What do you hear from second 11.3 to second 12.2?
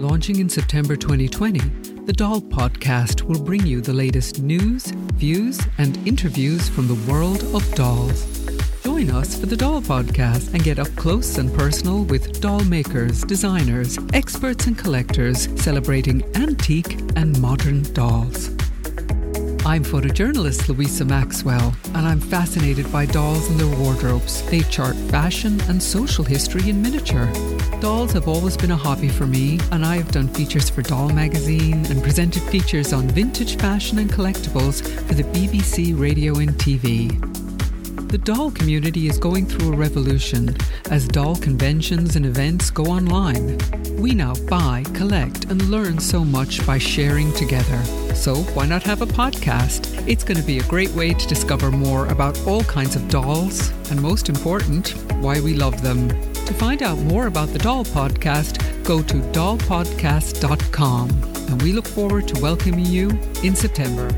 and personal